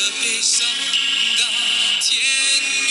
[0.00, 0.66] 的悲伤
[1.36, 1.44] 到
[2.00, 2.18] 天
[2.80, 2.89] 明。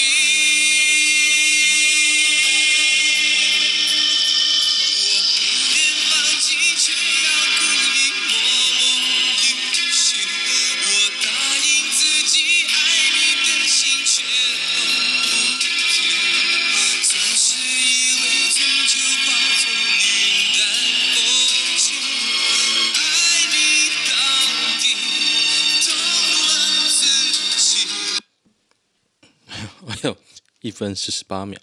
[30.61, 31.57] 一分四十八秒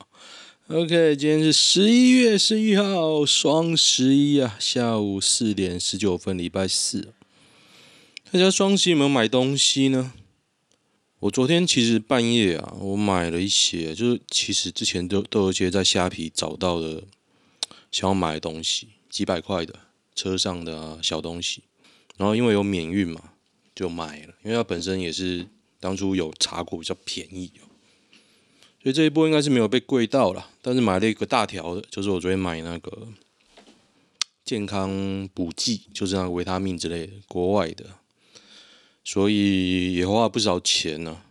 [0.68, 7.12] ，OK，今天是十一月十一号，双十一啊，下午四点十九分，礼拜四。
[8.32, 10.14] 大家双十一有没有买东西呢？
[11.18, 17.02] 我昨天其实半夜啊，我买了一些，就是其实之前都都有一些在虾皮找到的
[17.92, 19.74] 想要买的东西，几百块的
[20.14, 21.62] 车上的啊小东西，
[22.16, 23.32] 然后因为有免运嘛，
[23.74, 25.46] 就买了，因为它本身也是
[25.78, 27.52] 当初有查过比较便宜。
[28.86, 33.08] 所以这一波应该是没有被贵到了，但是买了一个大条的，就是我昨天买那个
[34.44, 37.84] 健康补剂，就是那个维他命之类的，国外的，
[39.02, 41.26] 所以也花了不少钱呢、啊。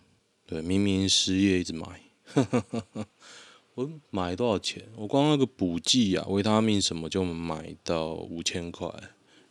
[0.46, 2.02] 对，明明失业一直买，
[3.76, 4.84] 我买多少钱？
[4.98, 8.86] 我光那个补剂啊，维他命什么就买到五千块，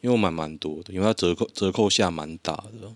[0.02, 2.94] 因为我买蛮多的，因为它折扣折扣下蛮大的，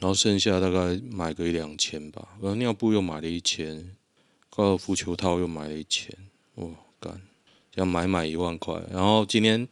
[0.00, 3.96] 然后剩下大概买个一两千吧，然后尿布又买了一千。
[4.56, 6.16] 高尔夫球套又买了一千，
[6.54, 7.20] 我，干，
[7.74, 8.80] 要买买一万块。
[8.88, 9.66] 然后今天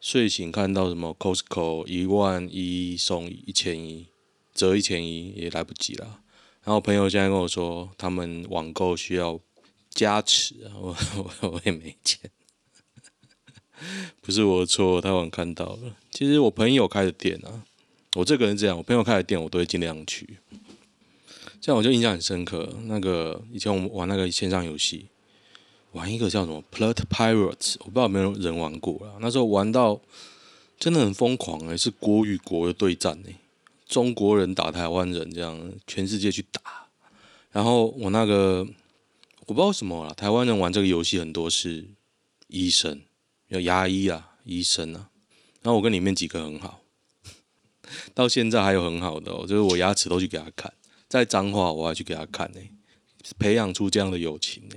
[0.00, 4.08] 睡醒看到什么 Costco 一万一送一千一，
[4.52, 6.18] 折一千一也来不及了。
[6.64, 9.38] 然后朋友现在跟我说，他们网购需要
[9.90, 10.96] 加持， 我
[11.40, 12.28] 我我也没钱，
[14.20, 15.94] 不是我的错，太晚看到了。
[16.10, 17.64] 其实我朋友开的店啊，
[18.16, 20.38] 我这个人这样，我朋友开的店我都会尽量去。
[21.62, 22.68] 这样我就印象很深刻。
[22.86, 25.06] 那个以前我们玩那个线上游戏，
[25.92, 29.14] 玩一个叫什么《Plot Pirates》，我不知道有没有人玩过啦。
[29.20, 30.00] 那时候玩到
[30.76, 33.36] 真的很疯狂诶、是国与国的对战诶、
[33.86, 36.60] 中国人打台湾人这样，全世界去打。
[37.52, 38.66] 然后我那个
[39.46, 41.86] 我不知道什么啦，台湾人玩这个游戏很多是
[42.48, 43.02] 医生，
[43.46, 45.10] 有牙医啊，医生啊。
[45.62, 46.80] 然后我跟里面几个很好，
[48.12, 50.72] 到现在还有很好的、喔，就是我牙齿都去给他看。
[51.12, 52.60] 在彰化，我还去给他看呢、
[53.38, 54.76] 培养出这样的友情呢、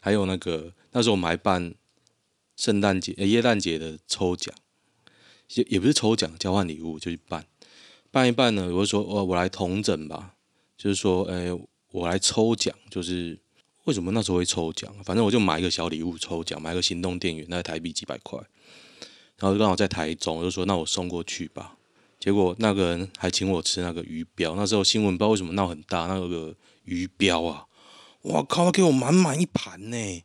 [0.00, 1.72] 还有那个那时候我们还办
[2.56, 4.52] 圣诞节、耶诞节的抽奖，
[5.54, 7.46] 也也不是抽奖，交换礼物就去办。
[8.10, 10.34] 办一办呢，我就说哦，我来统整吧，
[10.76, 11.46] 就是说，哎、
[11.92, 13.38] 我来抽奖，就是
[13.84, 14.92] 为什么那时候会抽奖？
[15.04, 18.36] 反正我就买一个小礼物抽奖，买个行动电源，那台币几百块，
[19.36, 21.77] 然后刚好在台中，我就说那我送过去吧。
[22.18, 26.54] 结果那个人还请我吃那个鱼标，那时候新闻不知道为什么闹很大，那个
[26.84, 27.66] 鱼标啊，
[28.22, 30.24] 哇靠，他给我满满一盘呢，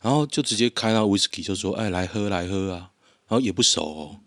[0.00, 2.92] 然后就直接开那 whisky 就说，哎，来喝来喝啊，
[3.26, 4.20] 然后也不熟哦，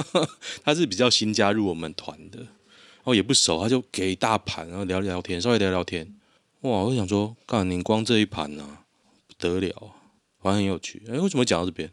[0.62, 6.14] 他是比较新加入我们团的，然后也不熟，他就给一大盘，然后聊聊天，稍微聊聊天，
[6.60, 8.78] 哇，我就想说，干你光这一盘呢，
[9.26, 9.92] 不得了，
[10.40, 11.90] 还很有趣，哎，为什么讲到这边？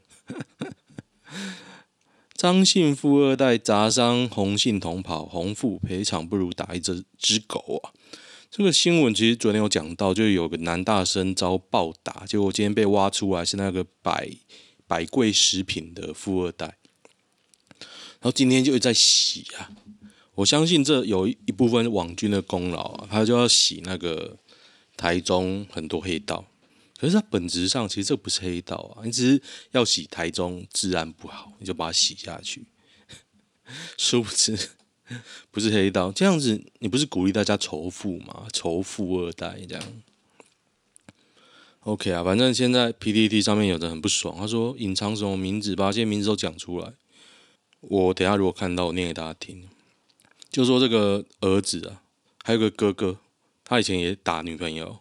[2.42, 7.94] 张姓富二代砸伤洪姓同袍，洪父赔偿不如打一只只狗啊！
[8.50, 14.28] 这个新闻其实昨天有讲到，就有个男大生遭暴打，结果今天被挖出来是那个百
[14.88, 16.66] 百贵食品的富二代，
[17.78, 19.70] 然后今天就在洗啊！
[20.34, 24.36] 我相信这有一部分网军的功劳啊，他就要洗那个
[24.98, 26.44] 台中很多黑道。
[27.02, 32.64] 可是它本质上其实这不是黑道啊，你只是要洗台中治安不好，你就把它洗下去。
[33.98, 34.56] 殊不知
[35.50, 38.46] 不是黑道，这样子你不是鼓励大家仇富吗？
[38.54, 39.84] 仇富二代这样。
[41.80, 46.94] OK 啊，反正现在 PDT 上面有人很不爽，他说隐藏什么名字，把这些名字都讲出来。
[47.80, 49.68] 我等下如果看到，我念给大家听。
[50.52, 52.04] 就说这个儿子啊，
[52.44, 53.18] 还有个哥哥，
[53.64, 55.00] 他以前也打女朋友，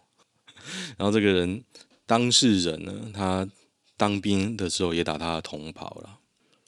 [0.97, 1.63] 然后这个人。
[2.11, 3.47] 当事人呢，他
[3.95, 6.19] 当兵的时候也打他的同袍了。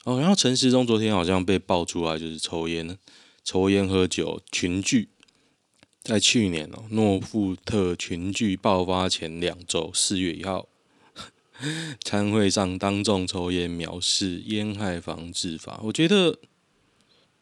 [0.04, 2.96] 哦，然后陈时中昨天好像被爆出来，就是抽烟、
[3.44, 5.10] 抽烟喝酒群聚，
[6.02, 10.66] 在去年哦，诺富特群聚爆发前两周，四月一号，
[12.02, 15.78] 餐会上当众抽烟，藐视烟害防治法。
[15.84, 16.38] 我觉得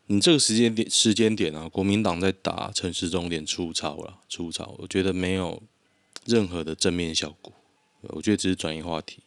[0.07, 4.75] 你这个时间点时间点啊，国民党在打陈时中点粗糙了，粗糙。
[4.79, 5.63] 我觉得没有
[6.25, 7.53] 任何的正面效果，
[8.11, 9.21] 我觉得只是转移话题。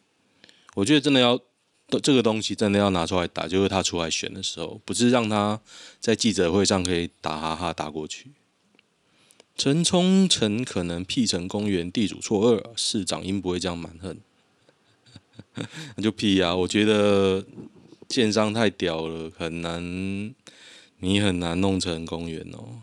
[0.74, 1.40] 我觉得真的要。
[2.02, 5.60] 这个东西真的要拿出来打，就是他出来选的时候，不是让他
[6.00, 8.32] 在记者会上可以打哈哈打过去。
[9.56, 14.18] 陈冲诚可能辟成公园，地主错二，市长应不会这样蛮横。
[15.94, 16.56] 那就辟啊！
[16.56, 17.46] 我觉得
[18.08, 20.34] 建商太屌了，很难，
[20.98, 22.82] 你很难弄成公园哦。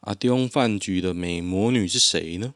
[0.00, 2.52] 阿中饭局的美魔女是谁呢？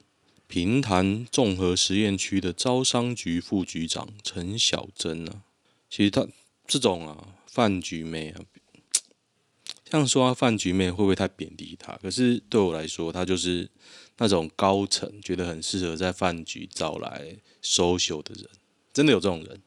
[0.52, 5.44] 平潭综合实验区的招商局副局长陈小珍、啊？
[5.88, 6.28] 其实他
[6.66, 8.44] 这种啊，饭局妹啊，
[9.82, 11.96] 这样说啊，饭局妹会不会太贬低他？
[12.02, 13.70] 可是对我来说，他就是
[14.18, 18.46] 那种高层觉得很适合在饭局找来 social 的人，
[18.92, 19.62] 真的有这种人。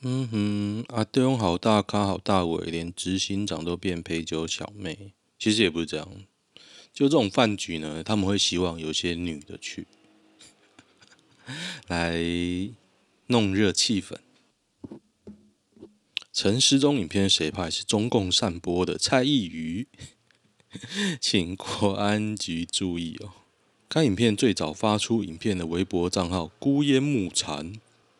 [0.00, 5.12] 嗯哼，阿东好大咖，好大尾，连执行长都变陪酒小妹。
[5.42, 6.08] 其实也不是这样，
[6.92, 9.88] 就这种饭局呢，他们会希望有些女的去。
[11.88, 12.22] 来
[13.26, 14.18] 弄热气氛。
[16.32, 17.68] 陈时中影片谁拍？
[17.68, 19.88] 是中共散播的蔡易余，
[21.20, 23.32] 请国安局注意哦。
[23.88, 27.72] 该影片最早发出影片的微博账号“孤烟木蝉”，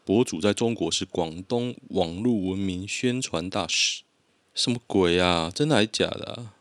[0.04, 4.02] 博主在中国是广东网络文明宣传大使。
[4.56, 5.52] 什么鬼啊？
[5.54, 6.54] 真的还是假的啊？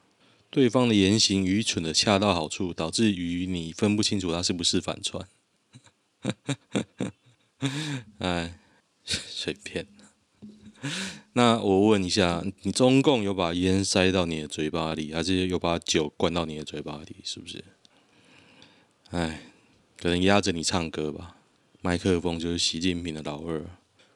[0.52, 5.26] 对方的言行愚蠢的恰到好处，导致于你分不清楚他是不是反串。
[8.20, 8.60] 哎，
[9.06, 9.88] 随便。
[11.34, 17.16] 那我问一下，你中共有把烟塞到你的嘴巴里，还是有把酒灌到你的嘴巴里？
[17.24, 17.64] 是不是？
[19.12, 19.44] 哎，
[19.98, 21.38] 可能压着你唱歌吧。
[21.82, 23.66] 麦克风就是习近平的老二。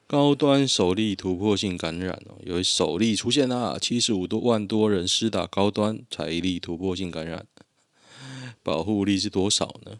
[0.08, 7.44] 高端首例突破性感染哦，有首例出现啊，七十五多万多人施打高端，才一例突破性感染，
[8.62, 9.98] 保护力是多少呢？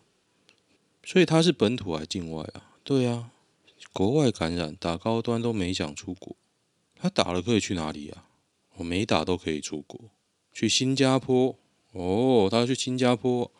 [1.04, 2.70] 所以他是本土还是境外啊？
[2.84, 3.30] 对啊，
[3.92, 6.36] 国外感染打高端都没讲出国，
[6.94, 8.26] 他打了可以去哪里啊？
[8.76, 10.00] 我没打都可以出国，
[10.52, 11.58] 去新加坡
[11.90, 13.50] 哦，他去新加坡，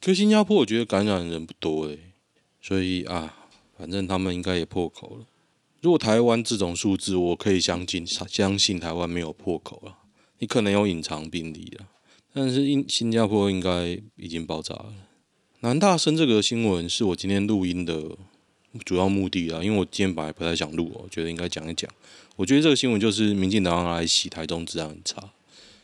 [0.00, 2.12] 可新加坡我觉得感染人不多诶，
[2.60, 3.46] 所以啊，
[3.78, 5.26] 反正他们应该也破口了。
[5.84, 9.98] 如果台湾这种数字，我可以相信，相信台湾没有破口了，
[10.38, 11.86] 你可能有隐藏病例了，
[12.32, 14.94] 但是新新加坡应该已经爆炸了。
[15.60, 18.16] 南大生这个新闻是我今天录音的
[18.82, 21.90] 主要目的啊，因为我今天本来不太想录，我觉得应该讲一讲。
[22.36, 25.32] 我觉得这个新闻就是民进党来洗台中治安很差，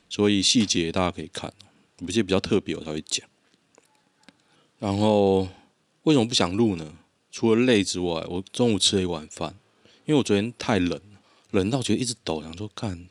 [0.08, 1.52] 所以细节大家可以看，
[1.98, 3.28] 有些比较特别我才会讲。
[4.78, 5.46] 然后
[6.04, 6.94] 为什么不想录呢？
[7.30, 9.56] 除了累之外，我中午吃了一碗饭，
[10.10, 11.00] 因为我昨天太冷，
[11.52, 13.08] 冷到觉得一直抖，想说干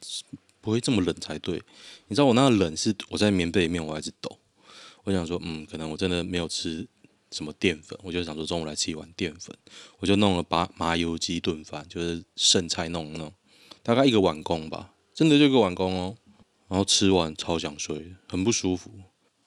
[0.60, 1.64] 不会这么冷才对。
[2.10, 4.38] 你知道我那个冷是我在棉被里面，我还直抖。
[5.06, 6.86] 我想说，嗯，可能我真的没有吃
[7.32, 9.56] 什么淀粉，我就想说中午来吃一碗淀粉，
[10.00, 13.32] 我就弄了把麻油鸡炖饭，就是剩菜弄弄，
[13.82, 16.18] 大概一个碗工吧，真的就一个碗工哦。
[16.68, 18.92] 然后吃完超想睡，很不舒服。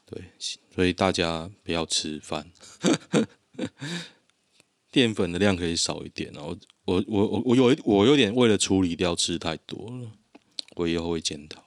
[0.06, 0.24] 对，
[0.74, 2.50] 所以大家不要吃饭，
[4.92, 6.30] 淀粉的量可以少一点。
[6.32, 10.12] 然后我我我我有我有点为了处理掉吃太多了，
[10.76, 11.64] 我以后会检讨。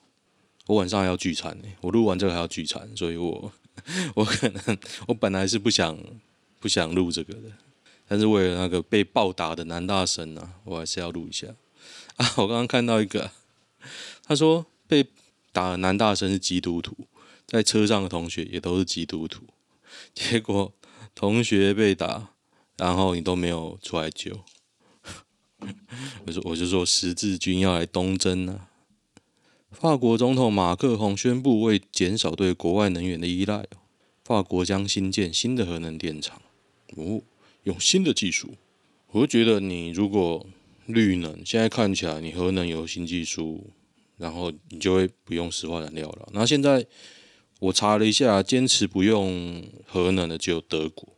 [0.67, 3.51] 我晚上还要聚餐呢，我录完这个还要聚餐，所以我。
[4.15, 5.99] 我可能我本来是不想
[6.61, 7.51] 不想录这个的，
[8.07, 11.47] 但是为了那个被暴打的男大生啊，我还是要录一下
[12.15, 12.25] 啊！
[12.37, 13.31] 我刚刚看到一个，
[14.23, 15.05] 他说被
[15.51, 16.95] 打的男大生是基督徒，
[17.45, 19.43] 在车上的同学也都是基督徒，
[20.13, 20.73] 结果
[21.13, 22.29] 同学被打，
[22.77, 24.43] 然后你都没有出来救，
[26.25, 28.69] 我说我就说十字军要来东征啊！
[29.71, 33.65] 法国总统马克宏宣布，为减少对国外能源的依赖，
[34.23, 36.41] 法国将新建新的核能电厂。
[36.95, 37.21] 哦，
[37.63, 38.55] 用新的技术。
[39.11, 40.45] 我觉得，你如果
[40.85, 43.69] 绿能，现在看起来你核能有新技术，
[44.17, 46.29] 然后你就会不用石化燃料了。
[46.33, 46.85] 那现在
[47.59, 51.14] 我查了一下，坚持不用核能的只有德国，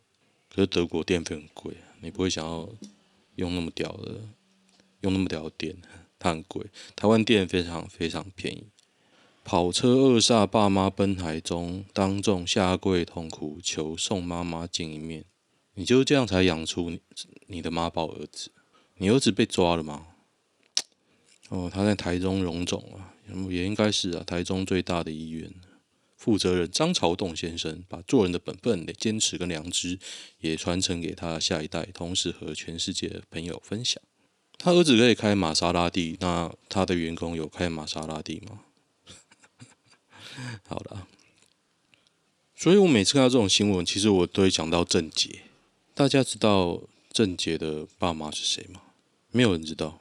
[0.58, 1.72] 可是德国电费很贵，
[2.02, 2.68] 你不会想要
[3.36, 4.22] 用那么屌的，
[5.02, 5.78] 用那么屌的电。
[6.18, 8.64] 它很贵，台湾电非常非常便宜。
[9.44, 15.26] 跑车扼杀爸妈奔台中，当众下跪痛哭，求送妈妈见一面。
[15.76, 16.92] 你就这样才养出
[17.46, 18.50] 你的妈宝儿子？
[18.96, 20.08] 你儿子被抓了吗？
[21.50, 23.14] 哦，他在台中荣总啊，
[23.48, 25.54] 也应该是啊，台中最大的医院。
[26.18, 30.00] 负责人张朝栋先生把做人的本分、坚持跟良知
[30.40, 34.02] 也传承给他下一代，同时和全世界的朋友分享。
[34.58, 38.62] 他儿子可以开玛莎拉蒂，那他的员工有开玛莎拉蒂吗？
[40.68, 41.08] 好了，
[42.56, 45.44] 所以我每次看到这种新闻，其实我都会想到郑捷。
[45.94, 46.82] 大家知道
[47.12, 48.82] 郑捷的爸妈是谁吗？
[49.32, 50.00] 没有人知道。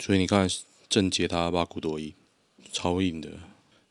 [0.00, 0.48] 所以你看，
[0.88, 2.12] 郑捷他爸古多硬，
[2.72, 3.30] 超硬的。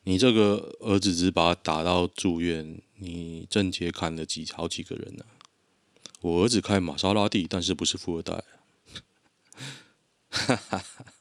[0.05, 5.35] 你这个儿子只把他打到住院，你郑捷砍了几好几个人呢、啊？
[6.21, 8.43] 我儿子开玛莎拉蒂，但是不是富二代。
[10.29, 11.13] 哈哈哈，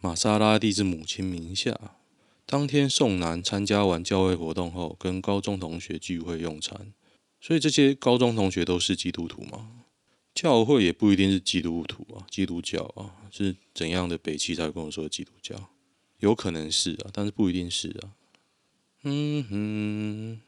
[0.00, 1.96] 玛莎拉蒂是母亲名下。
[2.44, 6.92] 当天宋楠参加完教会活动后，跟高中同学聚会用餐，
[7.40, 9.84] 所以这些高中同学都是基督徒吗？
[10.34, 15.70] 教会也不一定是基督徒啊，基督教啊，是怎样的北七才跟我说基督教？
[16.18, 18.12] 有可能是啊，但是不一定是啊。
[19.02, 20.40] 嗯哼，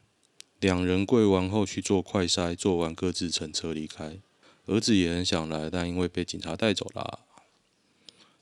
[0.59, 4.19] 两人跪完后去做快筛，做完各自乘车离开。
[4.65, 7.19] 儿子也很想来，但因为被警察带走了。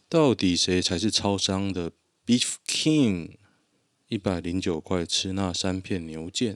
[0.10, 1.92] 到底谁才是超商的
[2.26, 3.36] Beef King？
[4.08, 6.56] 一百零九块吃那三片牛腱，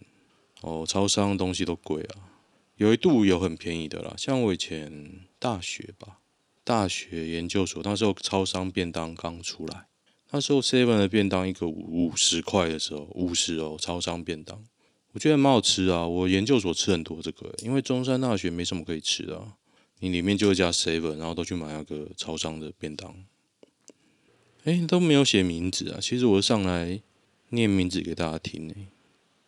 [0.61, 2.31] 哦，超商东西都贵啊。
[2.77, 6.19] 有一度有很便宜的啦，像我以前大学吧，
[6.63, 9.85] 大学研究所那时候超商便当刚出来，
[10.31, 14.63] 那时候 seven 的便当一个五十块的时候，五十哦，超商便当，
[15.11, 16.07] 我觉得蛮好吃啊。
[16.07, 19.53] 我研究所吃很多这个，因为中山大学没什么可以吃的啊，
[19.99, 23.15] 你里面就会加 seven，然后都去买那个超商的便当。
[24.63, 27.01] 哎，都没有写名字啊，其实我上来。
[27.53, 28.73] 念名字给大家听呢，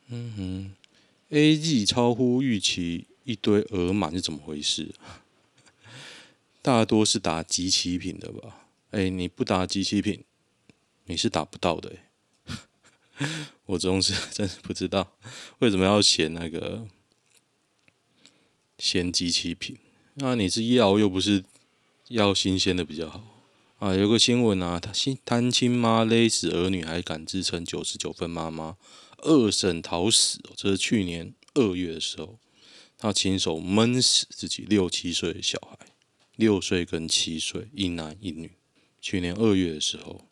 [0.10, 0.75] 嗯哼
[1.30, 4.94] ，A G 超乎预期，一堆额满是怎么回事？
[6.62, 8.68] 大多是打集齐品的吧？
[8.92, 10.22] 哎，你不打集齐品，
[11.05, 11.91] 你是打不到的。
[13.65, 15.15] 我总是真是不知道
[15.60, 16.88] 为什么要写那个
[18.77, 19.77] 嫌即期品，
[20.15, 21.43] 那你是要又不是
[22.10, 23.45] 要新鲜的比较好。
[23.79, 28.77] 啊，有个新闻啊，他亲单亲妈勒死儿女，还敢自称九十九分妈妈，
[29.17, 30.39] 二审讨死。
[30.55, 32.39] 这是去年二月的时候，
[32.98, 35.86] 他亲手闷死自己六七岁的小孩，
[36.38, 38.51] 六岁跟七岁，一男一女。
[39.01, 40.29] 去年二月的时候，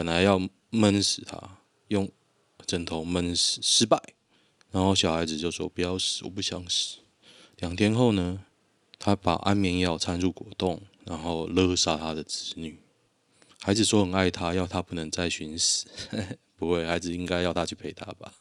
[0.00, 0.40] 本来要
[0.70, 2.10] 闷死他，用
[2.64, 4.02] 枕头闷死，失败。
[4.70, 7.00] 然后小孩子就说：“不要死，我不想死。”
[7.60, 8.42] 两天后呢，
[8.98, 10.80] 他把安眠药掺入果冻。
[11.04, 12.78] 然后勒杀他的子女，
[13.60, 15.86] 孩子说很爱他，要他不能再寻死。
[16.56, 18.32] 不会，孩子应该要他去陪他吧？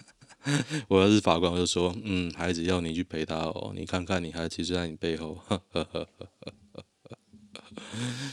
[0.88, 3.74] 我要是法官，我就说，嗯，孩子要你去陪他哦。
[3.76, 5.38] 你看看，你孩子就在你背后。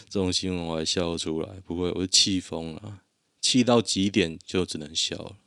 [0.10, 3.02] 这种新闻我还笑得出来，不会，我是气疯了，
[3.42, 5.38] 气到极点就只能笑了。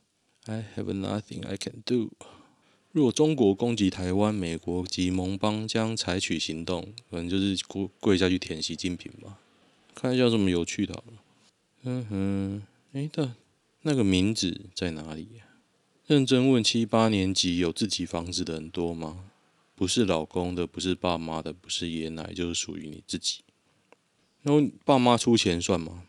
[0.46, 2.12] I have nothing I can do.
[2.92, 9.38] 若中国攻击台湾，美国及盟邦将采取行动，可能就是跪跪下去舔习近平吧。
[9.94, 11.02] 看一下什么有趣的。
[11.82, 12.62] 嗯哼，
[12.92, 13.34] 哎的，
[13.82, 15.44] 那个名字在哪里呀？
[16.06, 19.24] 认真问，七八年级有自己房子的人多吗？
[19.74, 23.40] 不是老公的，不是爸妈的，不是爷奶，就是属于你自己。
[24.46, 26.04] 然后爸妈出钱算吗？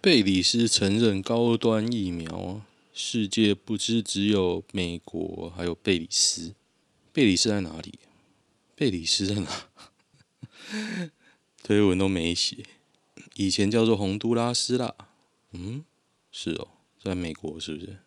[0.00, 2.60] 贝里斯承认高端疫苗。
[2.92, 6.54] 世界不知只有美国，还有贝里斯。
[7.12, 8.00] 贝里斯在哪里？
[8.74, 9.68] 贝里斯在哪？
[11.62, 12.64] 推文都没写。
[13.36, 14.92] 以前叫做洪都拉斯啦。
[15.52, 15.84] 嗯，
[16.32, 16.66] 是哦，
[17.00, 17.98] 在美国是不是？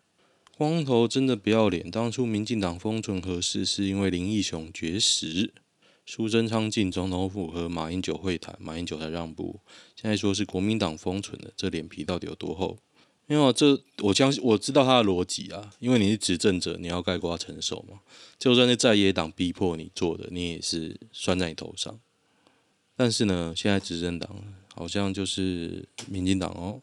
[0.58, 1.90] 光头真的不要脸。
[1.90, 5.54] 当初民进党封存核四是因为林义雄绝食，
[6.04, 9.60] 苏贞昌进总统府和马英九会谈，马英九才让步。
[9.94, 12.78] 现在说是国民党封存的，这脸皮到底有多厚？
[13.28, 18.00] 因为这我相信我知道他的逻辑啊，因为你是执政者，你要概括承受嘛。
[18.36, 21.98] 就算是在野党逼迫你做的，你也是算在你头上。
[22.96, 24.44] 但是呢，现在执政党
[24.74, 26.82] 好像就是民进党哦。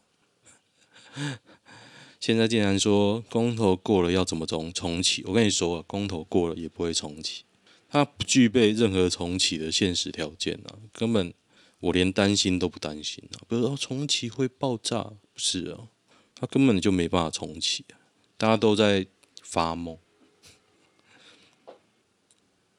[2.18, 5.22] 现在竟然说公投过了要怎么重重启？
[5.26, 7.44] 我跟你说，公投过了也不会重启，
[7.90, 11.34] 它不具备任何重启的现实条件啊，根本
[11.80, 13.42] 我连担心都不担心啊。
[13.48, 15.88] 比如说重启会爆炸，不是啊。
[16.36, 17.84] 它根本就没办法重启，
[18.38, 19.06] 大家都在
[19.42, 19.98] 发梦。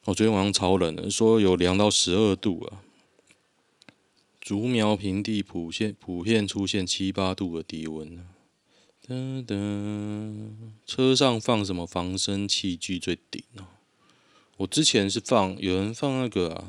[0.06, 2.82] 我昨天晚上超冷的，说有凉到十二度啊。
[4.40, 8.26] 竹苗平地普遍普遍出现七八度的低温，
[9.06, 13.68] 噔噔，车上放什么防身器具最顶哦？
[14.58, 16.66] 我之前是放有人放那个，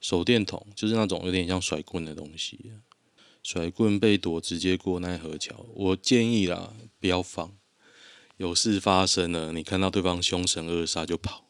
[0.00, 2.72] 手电筒，就是那种有点像甩棍的东西，
[3.42, 5.64] 甩棍被夺直接过奈何桥。
[5.74, 7.52] 我建议啦，不要放。
[8.36, 11.44] 有事发生了，你看到对方凶神恶煞就跑，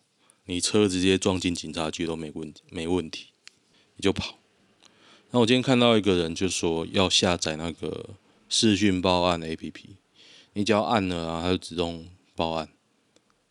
[0.46, 3.28] 你车直接撞进警察局都没问题，没问题，
[3.96, 4.38] 你就跑。
[5.30, 8.10] 那我今天看到一个人就说要下载那个
[8.48, 9.84] 视讯报案的 APP，
[10.54, 12.68] 你只要按了啊，它就自动报案，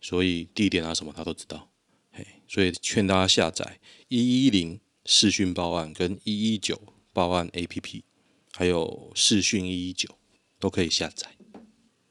[0.02, 1.70] 所以地点啊什么他都知道。
[2.50, 6.82] 所以劝大家下载一一零视讯报案跟一一九
[7.14, 8.02] 报案 APP，
[8.52, 10.10] 还有视讯一一九
[10.60, 11.38] 都可以下载。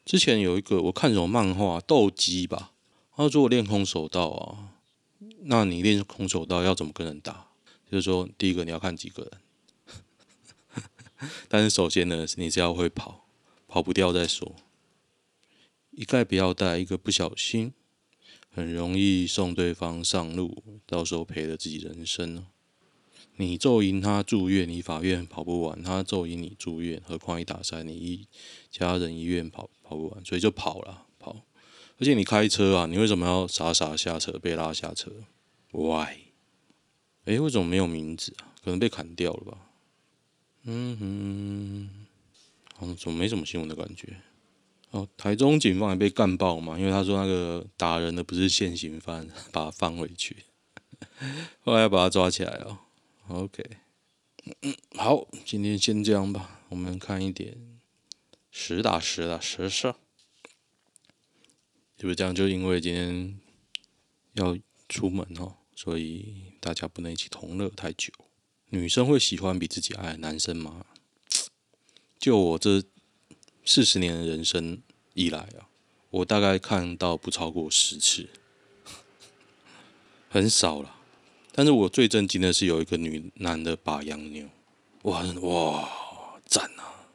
[0.04, 2.72] 之前有一个我看什么漫画斗鸡吧，
[3.16, 4.74] 他说我练空手道啊，
[5.42, 7.48] 那你练空手道要怎么跟人打？
[7.90, 10.82] 就是说第一个你要看几个人，
[11.48, 13.26] 但是首先呢，你是要会跑，
[13.66, 14.54] 跑不掉再说。
[15.90, 17.72] 一概不要带，一个不小心
[18.58, 22.48] 很容易送对方上路，到时候赔了自己人生呢。
[23.36, 28.26] 你咒赢他住院，你法院跑不完；他咒赢你住院，何况一打三，你一
[28.68, 31.44] 家人医院跑跑不完，所以就跑了跑。
[32.00, 35.12] 而且你开车啊，你为什么要傻傻下车被拉下车
[35.70, 36.16] ？Why？
[37.26, 38.58] 哎，为什么没有名字啊？
[38.64, 39.58] 可能被砍掉了吧？
[40.64, 44.16] 嗯哼，好，怎么没什么新闻的感觉？
[44.90, 46.78] 哦，台中警方也被干爆嘛？
[46.78, 50.44] 因为他说那个打人的不是现行犯， 把他放回去，
[51.60, 52.78] 后来把他抓起来哦。
[53.28, 53.62] OK，
[54.62, 56.62] 嗯，好，今天先这样吧。
[56.70, 57.78] 我们看一点
[58.50, 59.94] 实打实的实事。
[61.96, 63.38] 就是这样，就因为今天
[64.34, 64.56] 要
[64.88, 68.12] 出门哦，所以大家不能一起同乐太久。
[68.70, 70.86] 女生会喜欢比自己矮的男生吗？
[72.20, 72.82] 就我这
[73.70, 74.80] 四十年的人生
[75.12, 75.68] 以来啊，
[76.08, 78.26] 我大概看到不超过十次，
[80.30, 80.96] 很少了。
[81.52, 84.48] 但是我最震惊的是，有一个女男的把洋妞，
[85.02, 87.12] 哇哇赞啊！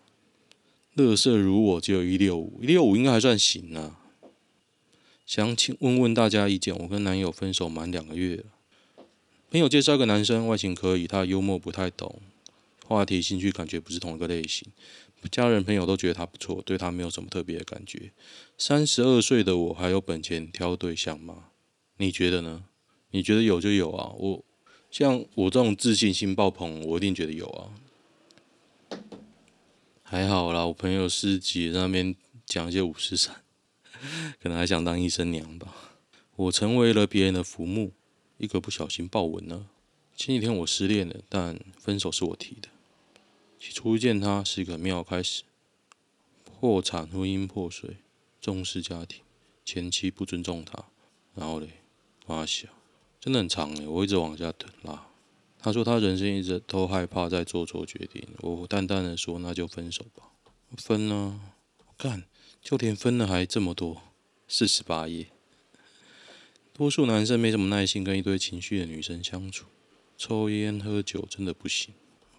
[0.94, 4.00] 乐色如我只有一六五，一六五应该还算行啊。
[5.26, 8.44] 想请问问大家意见，我跟男友分手满两个月了，
[9.50, 12.22] 朋友介绍一个男生，外形可以，他幽默不太懂，
[12.86, 14.68] 话题兴趣感觉不是同一个类型，
[15.30, 18.12] 家人朋友都觉得他不错，对他没有什么特别的感觉。
[18.58, 21.50] 三十二岁的我还有本钱挑对象吗？
[21.98, 22.66] 你觉得呢？
[23.12, 24.44] 你觉得有就有啊，我
[24.90, 27.72] 像我这种自信心爆棚，我一定觉得有啊。
[30.02, 33.44] 还好啦，我朋友师姐在那边讲一些五十三，
[34.42, 36.00] 可能还想当医生娘吧。
[36.36, 37.92] 我成为了别人的浮木，
[38.38, 39.68] 一个不小心爆文了。
[40.16, 42.70] 前几天我失恋了，但分手是我提的。
[43.66, 45.44] 起初见他是个妙开始，
[46.44, 47.96] 破产、婚姻破碎、
[48.42, 49.22] 重视家庭、
[49.64, 50.88] 前妻不尊重他，
[51.34, 51.70] 然后嘞，
[52.26, 52.68] 发小。
[53.22, 55.08] 真的很长诶，我一直往下等啦。
[55.60, 58.28] 他说他人生一直都害怕再做错决定。
[58.40, 60.26] 我淡淡的说，那就分手吧。
[60.76, 61.40] 分了，
[61.96, 62.26] 干，
[62.62, 64.02] 就连分了还这么多，
[64.46, 65.28] 四十八页。
[66.74, 69.68] 多数男生没什么耐心跟一堆情绪的女生相处，
[70.18, 71.94] 抽烟喝酒真的不行。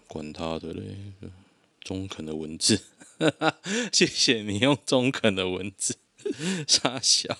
[0.07, 0.95] 管他的嘞，
[1.81, 2.81] 中肯的文字，
[3.91, 5.97] 谢谢你用中肯的文字，
[6.67, 7.37] 傻笑，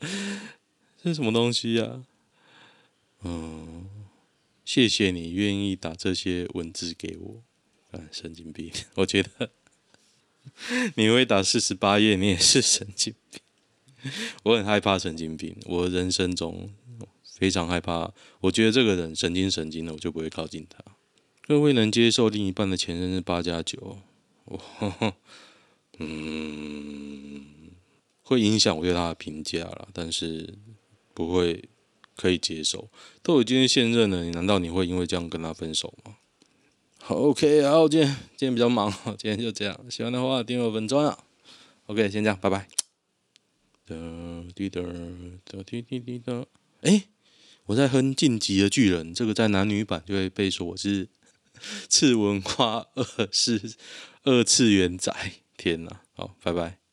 [0.00, 2.04] 这是什么东西呀、
[3.22, 3.88] 嗯，
[4.64, 7.42] 谢谢你愿意打这些文字给我。
[7.92, 9.50] 嗯，神经病，我觉得
[10.96, 13.40] 你会打四十八页，你也是神经病。
[14.42, 16.72] 我很害怕神经病，我人生中
[17.22, 18.12] 非常害怕。
[18.40, 20.84] 我觉得这个人神经神经的，我就不会靠近他。
[21.46, 23.98] 各位能接受另一半的前任是八加九？
[25.98, 27.44] 嗯，
[28.22, 30.54] 会影响我对他的评价了，但是
[31.14, 31.68] 不会。
[32.18, 32.88] 可以接受，
[33.22, 36.16] 都已经现任了，你难道你会因为这样跟他分手吗？
[36.98, 39.78] 好，OK，好，今天今天比较忙，今天就这样。
[39.90, 41.18] 喜欢的话订阅本专啊。
[41.84, 42.66] OK，先这样，拜拜。
[43.84, 43.94] 哒
[44.54, 44.80] 滴哒
[45.44, 46.46] 哒滴滴滴哒。
[46.80, 47.04] 哎，
[47.66, 51.06] 我在哼《晋级的巨人》，这个在男女版就会被说我是
[51.88, 53.76] 次文化二是
[54.22, 55.14] 二次元仔。
[55.56, 56.85] 天哪，好，拜拜。